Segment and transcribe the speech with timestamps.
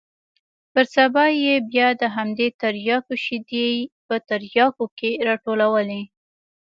[0.73, 3.67] پر سبا يې بيا د همدې ترياکو شېدې
[4.07, 6.01] په ترياكيو کښې راټولولې.